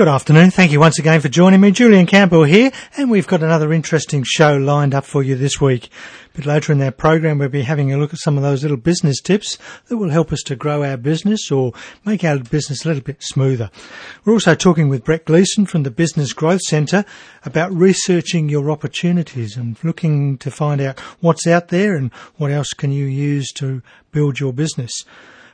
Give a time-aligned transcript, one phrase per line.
[0.00, 0.50] Good afternoon.
[0.50, 1.72] Thank you once again for joining me.
[1.72, 5.90] Julian Campbell here, and we've got another interesting show lined up for you this week.
[6.32, 8.62] A bit later in our program, we'll be having a look at some of those
[8.62, 9.58] little business tips
[9.88, 11.74] that will help us to grow our business or
[12.06, 13.70] make our business a little bit smoother.
[14.24, 17.04] We're also talking with Brett Gleeson from the Business Growth Centre
[17.44, 22.72] about researching your opportunities and looking to find out what's out there and what else
[22.72, 23.82] can you use to
[24.12, 25.04] build your business.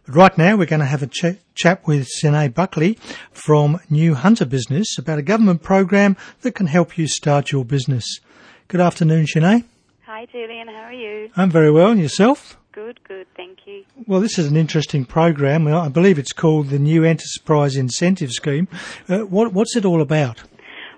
[0.08, 2.96] Right now, we're going to have a ch- chat with Sinead Buckley
[3.32, 8.20] from New Hunter Business about a government program that can help you start your business.
[8.68, 9.64] Good afternoon, Sinead.
[10.04, 10.68] Hi, Julian.
[10.68, 11.28] How are you?
[11.36, 11.90] I'm very well.
[11.90, 12.56] And yourself?
[12.70, 13.26] Good, good.
[13.36, 13.84] Thank you.
[14.06, 15.66] Well, this is an interesting program.
[15.66, 18.68] I believe it's called the New Enterprise Incentive Scheme.
[19.08, 20.44] Uh, what, what's it all about?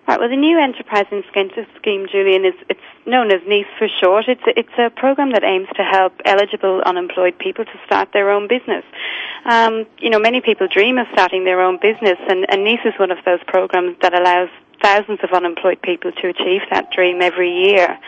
[0.09, 0.19] Right.
[0.19, 4.25] Well, the new enterprise incentive scheme, Julian, is it's known as NEIS for short.
[4.27, 8.31] It's a, it's a program that aims to help eligible unemployed people to start their
[8.31, 8.85] own business.
[9.45, 13.11] Um, you know, many people dream of starting their own business, and, and is one
[13.11, 14.49] of those programs that allows
[14.83, 17.99] thousands of unemployed people to achieve that dream every year.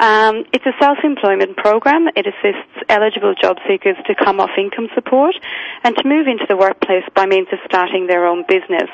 [0.00, 2.08] Um, it's a self-employment program.
[2.14, 5.34] It assists eligible job seekers to come off income support
[5.82, 8.90] and to move into the workplace by means of starting their own business.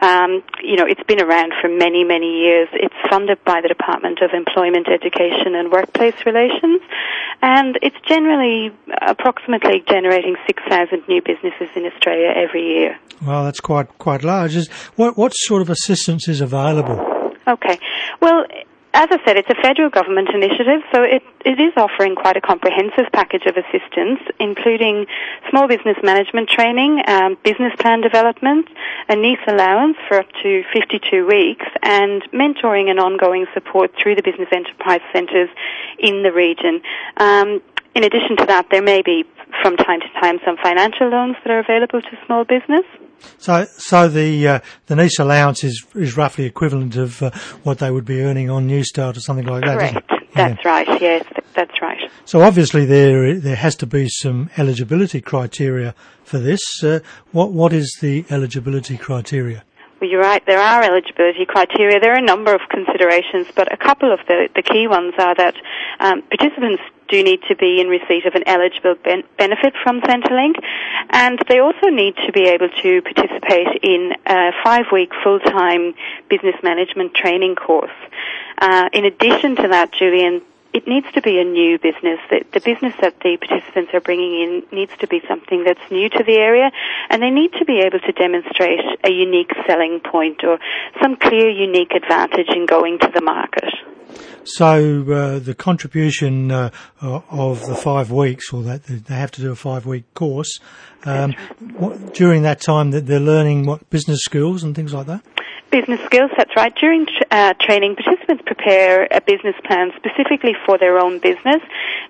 [0.00, 2.68] Um, you know, it's been around for many, many years.
[2.72, 6.82] It's funded by the Department of Employment, Education and Workplace Relations,
[7.40, 8.72] and it's generally
[9.06, 12.98] approximately generating 6,000 new businesses in Australia every year.
[13.24, 14.54] Well, that's quite quite large.
[14.96, 16.98] What what sort of assistance is available?
[17.48, 17.78] Okay.
[18.20, 18.44] Well,
[18.94, 22.40] as I said, it's a federal government initiative, so it, it is offering quite a
[22.40, 25.06] comprehensive package of assistance, including
[25.50, 28.66] small business management training, um, business plan development,
[29.08, 34.22] a NEIS allowance for up to 52 weeks, and mentoring and ongoing support through the
[34.22, 35.50] business enterprise centres
[35.98, 36.80] in the region.
[37.18, 37.60] Um,
[37.94, 39.24] in addition to that, there may be
[39.62, 42.84] from time to time some financial loans that are available to small business.
[43.38, 47.30] So, so the uh, the NEIS allowance is is roughly equivalent of uh,
[47.62, 49.78] what they would be earning on Newstart or something like that.
[49.78, 50.10] Correct.
[50.34, 50.70] That's yeah.
[50.70, 51.00] right.
[51.00, 51.24] Yes,
[51.54, 52.10] that's right.
[52.24, 56.60] So obviously there there has to be some eligibility criteria for this.
[56.82, 57.00] Uh,
[57.32, 59.64] what what is the eligibility criteria?
[60.00, 60.44] Well, you're right.
[60.46, 61.98] There are eligibility criteria.
[61.98, 65.34] There are a number of considerations, but a couple of the, the key ones are
[65.34, 65.54] that
[65.98, 70.56] um, participants do need to be in receipt of an eligible ben- benefit from Centrelink,
[71.10, 75.94] and they also need to be able to participate in a five-week full-time
[76.28, 77.90] business management training course.
[78.58, 80.42] Uh, in addition to that, Julian,
[80.72, 82.20] it needs to be a new business.
[82.28, 86.08] The, the, business that the participants are bringing in needs to be something that's new
[86.10, 86.70] to the area,
[87.08, 90.58] and they need to be able to demonstrate a unique selling point or
[91.00, 93.72] some clear, unique advantage in going to the market.
[94.44, 96.70] So uh, the contribution uh,
[97.00, 100.58] of the five weeks, or that they have to do a five-week course,
[101.04, 101.34] um,
[101.76, 105.22] what, during that time that they're learning what business skills and things like that.
[105.70, 106.74] Business skills, that's right.
[106.74, 111.60] During uh, training, participants prepare a business plan specifically for their own business.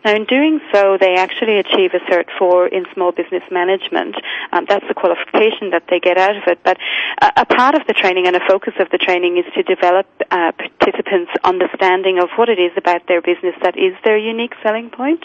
[0.05, 4.15] Now, in doing so, they actually achieve a Cert 4 in small business management.
[4.53, 6.61] Um, that's the qualification that they get out of it.
[6.63, 6.79] But
[7.21, 10.07] a, a, part of the training and a focus of the training is to develop
[10.31, 11.88] uh, participants' understanding
[12.19, 15.25] of what it is about their business that is their unique selling point.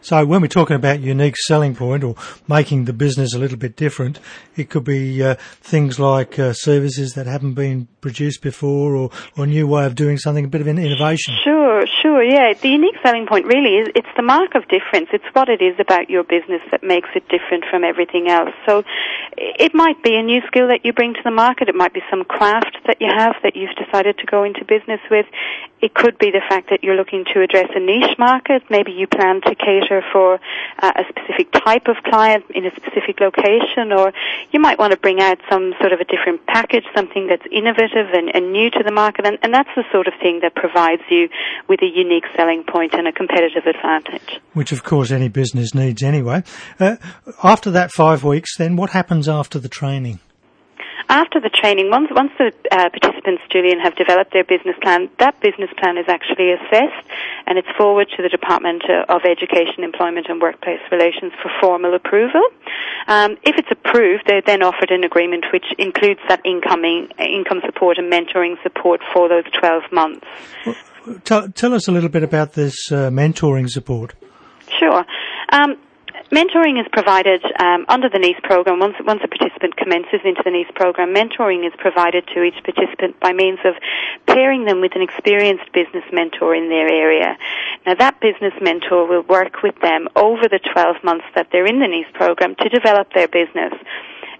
[0.00, 2.14] So when we're talking about unique selling point or
[2.46, 4.20] making the business a little bit different,
[4.56, 9.44] it could be uh, things like uh, services that haven't been produced before or, or
[9.44, 11.34] a new way of doing something, a bit of an innovation.
[11.42, 12.52] Sure, sure, yeah.
[12.54, 15.08] The unique selling point really is, it's the mark of difference.
[15.12, 18.54] It's what it is about your business that makes it different from everything else.
[18.66, 18.84] So
[19.36, 21.68] it might be a new skill that you bring to the market.
[21.68, 25.00] It might be some craft that you have that you've decided to go into business
[25.10, 25.26] with.
[25.80, 28.62] It could be the fact that you're looking to address a niche market.
[28.68, 30.40] Maybe you plan to cater for
[30.78, 34.12] uh, a specific type of client in a specific location, or
[34.50, 38.10] you might want to bring out some sort of a different package, something that's innovative
[38.12, 41.02] and, and new to the market, and, and that's the sort of thing that provides
[41.10, 41.28] you
[41.68, 44.40] with a unique selling point and a competitive advantage.
[44.54, 46.42] Which, of course, any business needs anyway.
[46.80, 46.96] Uh,
[47.44, 50.18] after that five weeks, then what happens after the training?
[51.08, 55.40] After the training, once, once the uh, participants, Julian, have developed their business plan, that
[55.40, 57.06] business plan is actually assessed
[57.46, 62.42] and it's forwarded to the Department of Education, Employment and Workplace Relations for formal approval.
[63.06, 67.96] Um, if it's approved, they're then offered an agreement which includes that incoming income support
[67.96, 70.26] and mentoring support for those 12 months.
[70.66, 70.76] Well,
[71.24, 74.14] tell, tell, us a little bit about this uh, mentoring support.
[74.78, 75.06] Sure.
[75.50, 75.78] Um,
[76.30, 78.80] Mentoring is provided um, under the NEIS program.
[78.80, 83.18] Once, once a participant commences into the NEIS program, mentoring is provided to each participant
[83.18, 83.74] by means of
[84.26, 87.38] pairing them with an experienced business mentor in their area.
[87.86, 91.80] Now that business mentor will work with them over the 12 months that they're in
[91.80, 93.72] the NEIS program to develop their business.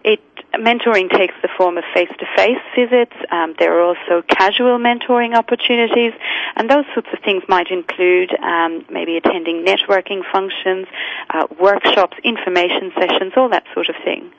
[0.05, 0.21] It
[0.55, 3.13] mentoring takes the form of face-to-face visits.
[3.31, 6.13] Um, there are also casual mentoring opportunities,
[6.57, 10.87] and those sorts of things might include um, maybe attending networking functions,
[11.31, 14.33] uh, workshops, information sessions, all that sort of thing.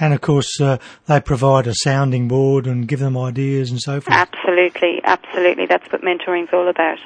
[0.00, 4.00] And of course, uh, they provide a sounding board and give them ideas and so
[4.00, 4.16] forth.
[4.16, 5.66] Absolutely, absolutely.
[5.66, 6.98] That's what mentoring's all about.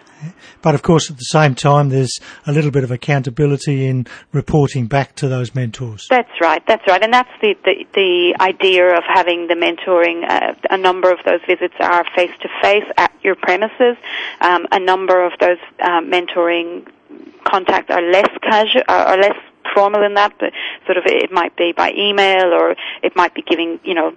[0.63, 4.87] But of course, at the same time, there's a little bit of accountability in reporting
[4.87, 6.07] back to those mentors.
[6.09, 7.03] That's right, that's right.
[7.03, 10.29] And that's the, the, the idea of having the mentoring.
[10.29, 13.97] Uh, a number of those visits are face to face at your premises.
[14.41, 16.89] Um, a number of those uh, mentoring
[17.45, 19.37] contacts are less casual, are less
[19.77, 20.53] formal in that, but
[20.87, 24.13] sort of it might be by email or it might be giving, you know,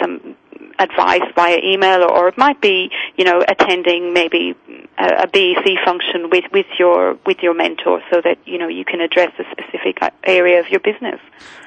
[0.00, 0.36] some
[0.78, 4.54] advice via email or, or it might be, you know, attending maybe
[4.98, 8.84] a, a BEC function with, with your, with your mentor so that, you know, you
[8.84, 11.20] can address a specific area of your business.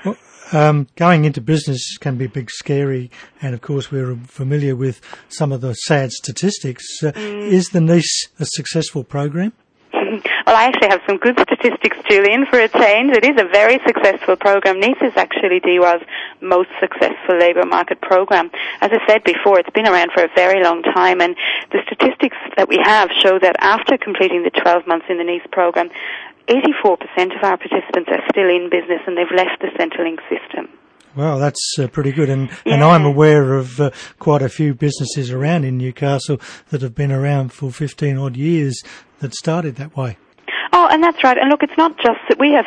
[0.04, 0.18] Well,
[0.52, 3.12] um, going into business can be big, scary,
[3.42, 5.00] and of course we're familiar with
[5.30, 6.86] some of the sad statistics.
[7.04, 7.48] Uh, mm.
[7.48, 9.54] Is the NEIS a successful program?
[10.46, 13.12] Well, I actually have some good statistics, Julian, for a change.
[13.16, 14.80] It is a very successful program.
[14.80, 16.04] NEIS is actually DEEWR's
[16.42, 18.50] most successful labour market program.
[18.82, 21.36] As I said before, it's been around for a very long time, and
[21.72, 25.42] the statistics that we have show that after completing the 12 months in the NEIS
[25.52, 25.90] program,
[26.48, 30.68] 84% of our participants are still in business and they've left the Centrelink system.
[31.16, 32.76] Well, that's uh, pretty good, and yeah.
[32.76, 33.90] and I'm aware of uh,
[34.20, 36.40] quite a few businesses around in Newcastle
[36.70, 38.84] that have been around for 15 odd years
[39.20, 40.18] that started that way.
[40.72, 41.38] Oh, and that's right.
[41.38, 42.66] And look, it's not just that we have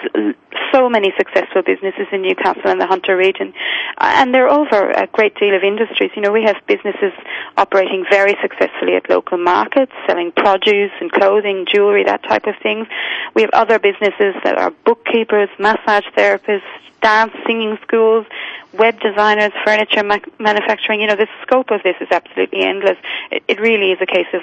[0.72, 3.54] so many successful businesses in Newcastle and the Hunter region,
[3.98, 6.10] uh, and they're over a great deal of industries.
[6.16, 7.12] You know, we have businesses
[7.56, 12.88] operating very successfully at local markets, selling produce and clothing, jewelry, that type of things.
[13.34, 16.62] We have other businesses that are bookkeepers, massage therapists,
[17.02, 18.26] dance, singing schools,
[18.72, 21.00] web designers, furniture ma- manufacturing.
[21.00, 22.96] You know, the scope of this is absolutely endless.
[23.30, 24.42] It, it really is a case of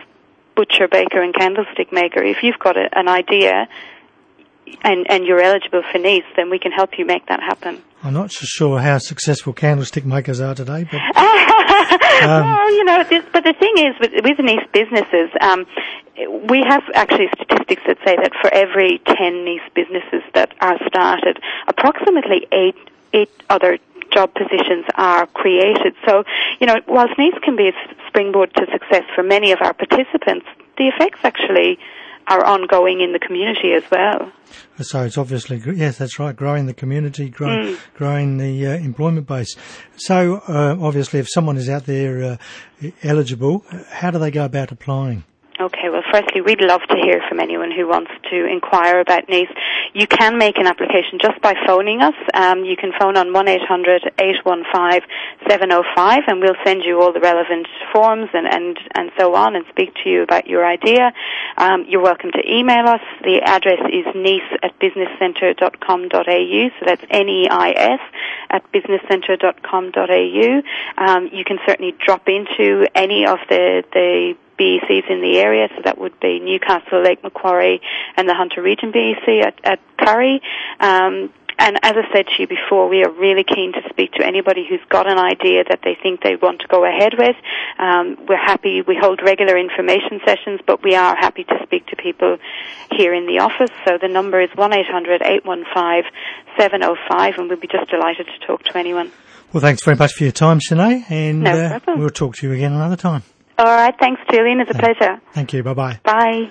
[0.60, 2.22] butcher, baker, and candlestick maker.
[2.22, 3.70] If you've got a, an idea
[4.84, 7.82] and, and you're eligible for NEIS, then we can help you make that happen.
[8.04, 13.06] I'm not so sure how successful candlestick makers are today, but um, well, you know,
[13.10, 15.66] this, but the thing is, with, with businesses, um,
[16.50, 21.40] we have actually statistics that say that for every ten NEIS businesses that are started,
[21.70, 22.76] approximately eight
[23.14, 23.80] eight other
[24.12, 25.96] job positions are created.
[26.08, 26.24] So,
[26.60, 27.74] you know, whilst NEIS can be a
[28.08, 30.46] springboard to success for many of our participants,
[30.78, 31.80] the effects actually
[32.28, 34.32] are ongoing in the community as well.
[34.82, 36.36] So it's obviously yes, that's right.
[36.36, 37.80] Growing the community, grow, mm.
[37.96, 39.56] growing the uh, employment base.
[39.98, 44.72] So uh, obviously, if someone is out there uh, eligible, how do they go about
[44.72, 45.24] applying?
[45.60, 49.48] Okay, well, firstly, we'd love to hear from anyone who wants to inquire about NEIS.
[49.94, 52.16] You can make an application just by phoning us.
[52.34, 58.48] Um, you can phone on 1-800-815-705 and we'll send you all the relevant forms and,
[58.48, 61.14] and, and so on and speak to you about your idea.
[61.58, 63.02] Um, you're welcome to email us.
[63.24, 68.00] The address is neis at businesscentre.com.au, so that's N-E-I-S
[68.50, 70.62] at businesscentre.com.au.
[70.98, 75.82] Um, you can certainly drop into any of the, the BECs in the area, so
[75.86, 77.82] that would be Newcastle, Lake Macquarie,
[78.18, 80.42] and the Hunter Region BEC at, at Kurri.
[80.80, 84.26] Um, and as I said to you before, we are really keen to speak to
[84.26, 87.36] anybody who's got an idea that they think they want to go ahead with.
[87.78, 91.98] Um, we're happy, we hold regular information sessions, but we are happy to speak to
[91.98, 92.38] people
[92.96, 93.72] here in the office.
[93.86, 99.12] So the number is 1-800-815-705 and we'd be just delighted to talk to anyone.
[99.52, 102.54] Well, thanks very much for your time, Sinead, and no uh, we'll talk to you
[102.54, 103.24] again another time.
[103.60, 103.94] All right.
[104.00, 104.62] Thanks, Julian.
[104.62, 105.20] It's a pleasure.
[105.34, 105.64] Thank you.
[105.64, 106.00] Bye-bye.
[106.06, 106.50] Bye.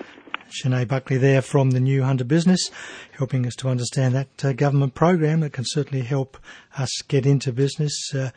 [0.51, 2.71] Sinead Buckley there from the New Hunter Business,
[3.13, 6.37] helping us to understand that uh, government program that can certainly help
[6.77, 8.29] us get into business uh,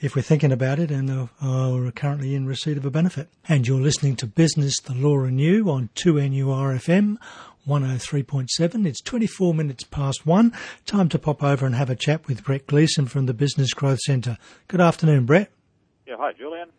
[0.00, 3.28] if we're thinking about it and are, are, currently in receipt of a benefit.
[3.48, 7.18] And you're listening to Business, the Law and You on 2NURFM
[7.68, 8.84] 103.7.
[8.84, 10.52] It's 24 minutes past one.
[10.86, 14.00] Time to pop over and have a chat with Brett Gleeson from the Business Growth
[14.00, 14.38] Centre.
[14.66, 15.52] Good afternoon, Brett.
[16.04, 16.70] Yeah, hi, Julian.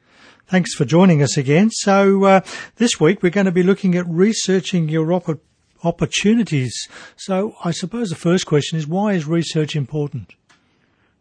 [0.47, 1.69] Thanks for joining us again.
[1.71, 2.41] So uh,
[2.77, 5.39] this week we're going to be looking at researching your op-
[5.83, 6.87] opportunities.
[7.15, 10.35] So I suppose the first question is why is research important?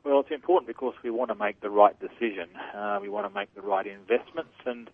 [0.04, 2.48] Well, it's important because we want to make the right decision.
[2.74, 4.88] Uh, we want to make the right investments, and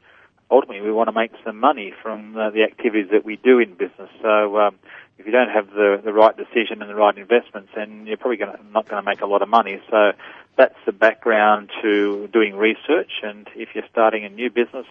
[0.51, 3.75] ultimately we want to make some money from uh, the activities that we do in
[3.75, 4.11] business.
[4.21, 4.79] So um,
[5.19, 8.39] if you don't have the, the right decision and the right investments, then you're probably
[8.39, 9.81] gonna, not going to make a lot of money.
[9.89, 10.13] So
[10.57, 13.11] that's the background to doing research.
[13.23, 14.87] And if you're starting a new business,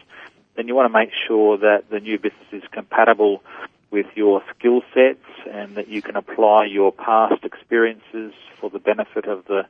[0.55, 3.43] then you want to make sure that the new business is compatible
[3.91, 9.25] with your skill sets and that you can apply your past experiences for the benefit
[9.25, 9.65] of the,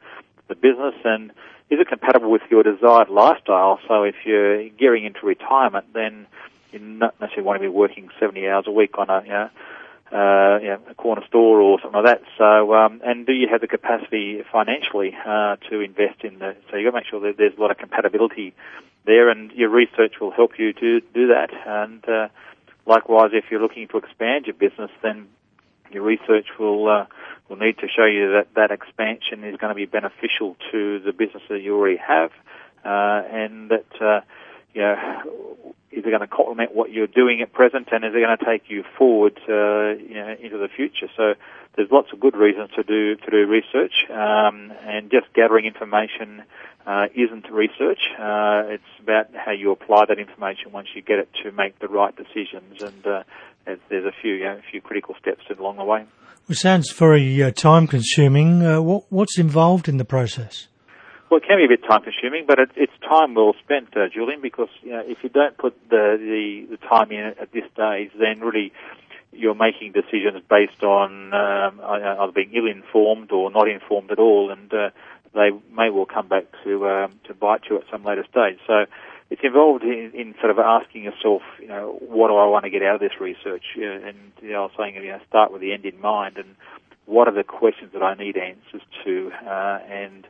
[0.47, 1.31] the business and
[1.69, 3.79] is it compatible with your desired lifestyle?
[3.87, 6.27] So if you're gearing into retirement, then
[6.71, 9.49] you not necessarily want to be working 70 hours a week on a, you know,
[10.11, 12.23] uh, you know, a corner store or something like that.
[12.37, 16.55] So, um, and do you have the capacity financially uh, to invest in the?
[16.69, 18.53] So you got to make sure that there's a lot of compatibility
[19.05, 21.49] there, and your research will help you to do that.
[21.65, 22.27] And uh,
[22.85, 25.27] likewise, if you're looking to expand your business, then
[25.91, 27.05] your research will uh,
[27.49, 31.11] will need to show you that that expansion is going to be beneficial to the
[31.11, 32.31] business that you already have,
[32.85, 34.21] uh, and that uh,
[34.81, 38.37] know, is it going to complement what you're doing at present, and is it going
[38.37, 41.07] to take you forward uh, you know, into the future?
[41.15, 41.35] So
[41.75, 46.43] there's lots of good reasons to do to do research, um, and just gathering information
[46.85, 47.99] uh, isn't research.
[48.17, 51.87] Uh, it's about how you apply that information once you get it to make the
[51.87, 53.23] right decisions, and uh,
[53.65, 56.05] there's a few you know, a few critical steps along the way.
[56.49, 58.65] It sounds very uh, time consuming.
[58.65, 60.67] Uh, what, what's involved in the process?
[61.29, 64.07] Well, it can be a bit time consuming, but it, it's time well spent, uh,
[64.13, 67.63] Julian, because you know, if you don't put the, the, the time in at this
[67.73, 68.71] stage, then really
[69.31, 74.71] you're making decisions based on um, either being ill-informed or not informed at all, and
[74.73, 74.89] uh,
[75.33, 78.59] they may well come back to um, to bite you at some later stage.
[78.67, 78.85] So
[79.29, 82.69] it's involved in, in, sort of asking yourself, you know, what do I want to
[82.69, 83.63] get out of this research?
[83.77, 86.37] Uh, and you know, I was saying, you know, start with the end in mind,
[86.37, 86.55] and
[87.05, 90.27] what are the questions that I need answers to, uh, and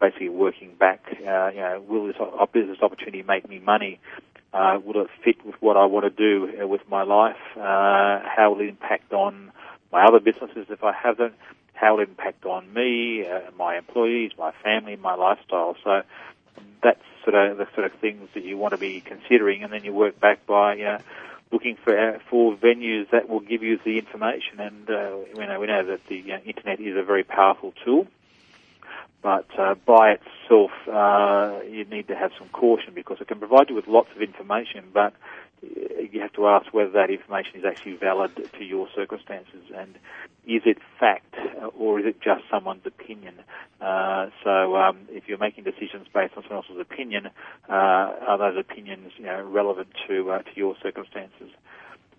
[0.00, 2.16] basically working back, uh, you know, will this
[2.52, 4.00] business opportunity make me money?
[4.52, 7.36] Uh, will it fit with what I want to do uh, with my life?
[7.56, 9.52] Uh, how will it impact on
[9.92, 11.32] my other businesses if I have them?
[11.74, 15.76] How will it impact on me, uh, my employees, my family, my lifestyle?
[15.84, 16.02] So
[16.82, 19.84] that's sort of the sort of things that you want to be considering, and then
[19.84, 20.98] you work back by know,
[21.52, 24.58] looking for uh, for venues that will give you the information.
[24.58, 28.06] And uh, you know, we know that the uh, internet is a very powerful tool
[29.22, 33.68] but uh, by itself, uh, you need to have some caution because it can provide
[33.68, 35.12] you with lots of information, but
[35.62, 39.96] you have to ask whether that information is actually valid to your circumstances and
[40.46, 41.34] is it fact
[41.78, 43.34] or is it just someone's opinion?
[43.80, 47.26] Uh, so um, if you're making decisions based on someone else's opinion,
[47.68, 51.50] uh, are those opinions you know, relevant to uh, to your circumstances?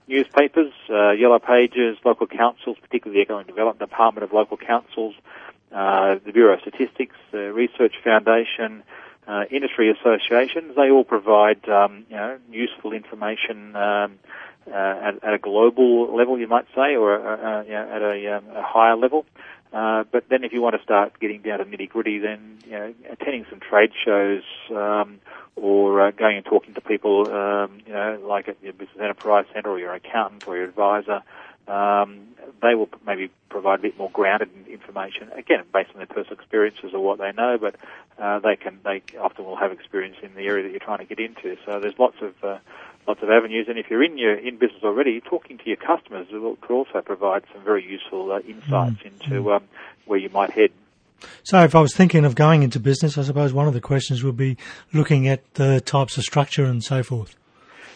[0.07, 5.50] Newspapers, uh, yellow pages, local councils, particularly the Economic Development Department of local councils, uh,
[5.71, 8.83] the Bureau of Statistics, the Research Foundation,
[9.27, 14.19] uh, industry associations, they all provide um, you know, useful information um,
[14.67, 18.01] uh, at, at, a global level, you might say, or uh, uh, you know, at
[18.01, 19.25] a, um, a, higher level.
[19.73, 22.71] Uh, but then, if you want to start getting down to nitty gritty, then you
[22.71, 24.43] know, attending some trade shows
[24.75, 25.19] um,
[25.55, 29.69] or going and talking to people, um, you know, like at your business enterprise center
[29.69, 31.23] or your accountant or your advisor,
[31.71, 32.27] um,
[32.61, 35.29] they will maybe provide a bit more grounded information.
[35.35, 37.75] Again, based on their personal experiences or what they know, but
[38.19, 41.05] uh, they can they often will have experience in the area that you're trying to
[41.05, 41.57] get into.
[41.65, 42.57] So there's lots of uh,
[43.07, 46.27] lots of avenues, and if you're in your in business already, talking to your customers
[46.31, 49.05] will, could also provide some very useful uh, insights mm.
[49.05, 49.63] into um,
[50.05, 50.71] where you might head.
[51.43, 54.23] So if I was thinking of going into business, I suppose one of the questions
[54.23, 54.57] would be
[54.91, 57.35] looking at the types of structure and so forth.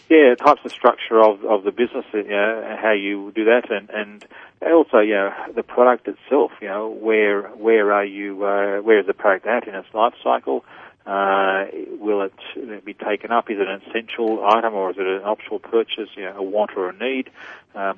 [0.07, 3.89] Yeah, types of structure of, of the business, you know, how you do that, and,
[3.89, 4.25] and
[4.61, 9.07] also, you know, the product itself, you know, where where are you, uh, where is
[9.07, 10.63] the product at in its life cycle?
[11.07, 11.65] Uh,
[11.99, 13.49] will it be taken up?
[13.49, 16.71] Is it an essential item or is it an optional purchase, you know, a want
[16.75, 17.31] or a need?
[17.73, 17.97] Um,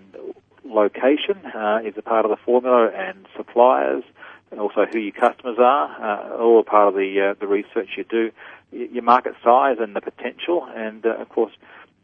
[0.64, 4.04] location uh, is a part of the formula, and suppliers,
[4.52, 7.90] and also who your customers are, uh, all a part of the uh, the research
[7.98, 8.32] you do.
[8.72, 11.54] Your market size and the potential, and uh, of course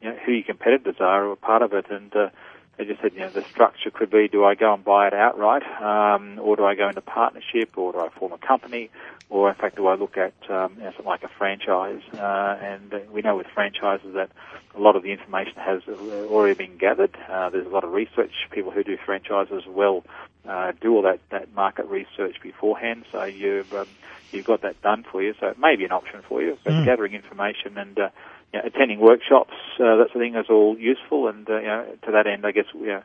[0.03, 1.89] you know, who your competitors are are part of it.
[1.89, 2.29] And uh,
[2.77, 5.13] as you said, you know, the structure could be: do I go and buy it
[5.13, 8.89] outright, um, or do I go into partnership, or do I form a company,
[9.29, 12.01] or in fact, do I look at um, you know, something like a franchise?
[12.13, 14.31] Uh, and we know with franchises that
[14.75, 17.15] a lot of the information has already been gathered.
[17.29, 18.31] Uh, there's a lot of research.
[18.51, 20.03] People who do franchises well
[20.48, 23.88] uh, do all that, that market research beforehand, so you've um,
[24.31, 25.33] you've got that done for you.
[25.39, 26.86] So it may be an option for you, but mm.
[26.86, 28.10] gathering information and uh,
[28.53, 31.27] you know, attending workshops, uh, that sort of thing is all useful.
[31.27, 33.01] And uh, you know, to that end, I guess we, uh,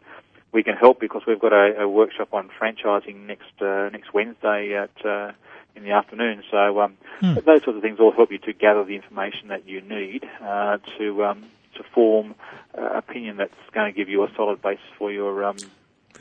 [0.52, 4.74] we can help because we've got a, a workshop on franchising next uh, next Wednesday
[4.76, 5.32] at uh,
[5.74, 6.42] in the afternoon.
[6.50, 7.34] So um, hmm.
[7.34, 10.78] those sorts of things all help you to gather the information that you need uh,
[10.98, 12.34] to um, to form
[12.76, 15.56] uh, opinion that's going to give you a solid basis for your um,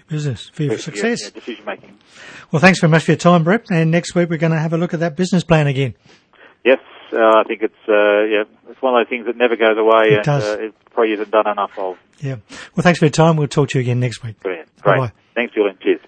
[0.07, 1.97] business, for your success, decision making.
[2.51, 3.65] Well, thanks very much for your time, Brett.
[3.71, 5.95] And next week we're going to have a look at that business plan again.
[6.63, 6.79] Yes,
[7.13, 10.13] I think it's uh, yeah, it's one of those things that never goes away, it
[10.15, 10.43] and does.
[10.43, 11.97] Uh, it probably isn't done enough of.
[12.19, 12.37] Yeah.
[12.75, 13.37] Well, thanks for your time.
[13.37, 14.39] We'll talk to you again next week.
[14.39, 14.69] Brilliant.
[14.81, 14.97] Great.
[14.97, 15.11] Bye-bye.
[15.35, 15.77] Thanks, Julian.
[15.81, 16.01] Cheers.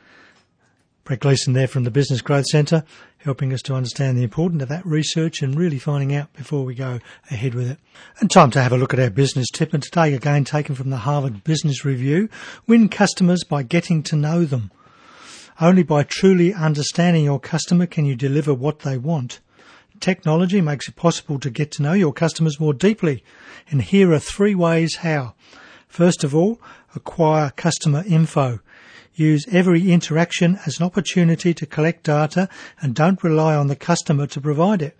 [1.04, 2.84] Brett Gleeson there from the Business Growth Centre,
[3.18, 6.76] helping us to understand the importance of that research and really finding out before we
[6.76, 7.00] go
[7.32, 7.80] ahead with it.
[8.20, 10.92] And time to have a look at our business tip, and today again taken from
[10.92, 12.30] the Harvard Business Review,
[12.68, 14.70] win customers by getting to know them.
[15.60, 19.40] Only by truly understanding your customer can you deliver what they want.
[20.00, 23.24] Technology makes it possible to get to know your customers more deeply,
[23.70, 25.36] and here are three ways how.
[25.90, 26.62] First of all,
[26.96, 28.60] acquire customer info.
[29.14, 32.48] Use every interaction as an opportunity to collect data
[32.82, 34.98] and don't rely on the customer to provide it.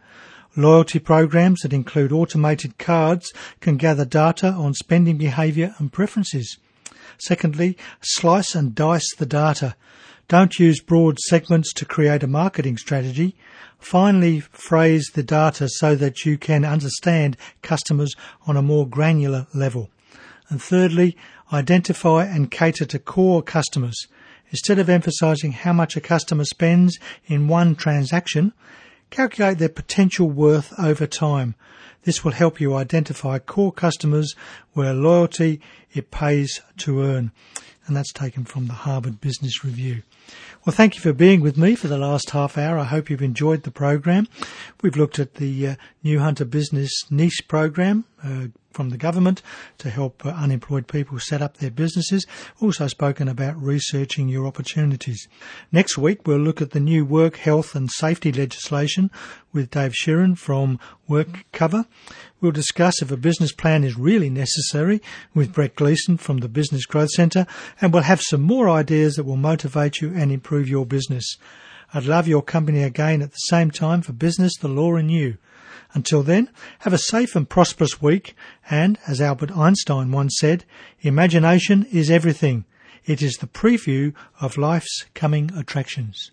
[0.58, 6.58] Loyalty programs that include automated cards can gather data on spending behaviour and preferences.
[7.18, 9.76] Secondly, slice and dice the data.
[10.30, 13.36] Don't use broad segments to create a marketing strategy.
[13.80, 18.14] Finally, phrase the data so that you can understand customers
[18.46, 19.90] on a more granular level.
[20.50, 21.18] And thirdly,
[21.52, 24.06] identify and cater to core customers.
[24.52, 28.54] Instead of emphasizing how much a customer spends in one transaction,
[29.10, 31.56] calculate their potential worth over time.
[32.04, 34.36] This will help you identify core customers
[34.74, 35.60] where loyalty
[35.94, 37.32] it pays to earn.
[37.86, 40.04] And that's taken from the Harvard Business Review.
[40.66, 42.78] Well, thank you for being with me for the last half hour.
[42.78, 44.28] I hope you've enjoyed the program.
[44.82, 49.42] We've looked at the uh, New Hunter Business NEIS program, uh, from the government
[49.78, 52.26] to help uh, unemployed people set up their businesses.
[52.62, 55.28] Also spoken about researching your opportunities.
[55.72, 59.12] Next week we'll look at the new work health and safety legislation
[59.52, 60.80] with Dave Sheeran from
[61.10, 61.86] WorkCover.
[62.40, 65.02] We'll discuss if a business plan is really necessary
[65.34, 67.46] with Brett Gleeson from the Business Growth Centre
[67.82, 71.38] and we'll have some more ideas that will motivate you and improve your business.
[71.94, 75.38] I'd love your company again at the same time for business, the law and you.
[75.94, 76.50] Until then,
[76.80, 78.36] have a safe and prosperous week.
[78.70, 80.66] And, as Albert Einstein once said,
[81.02, 82.66] imagination is everything.
[83.06, 86.32] It is the preview of life's coming attractions.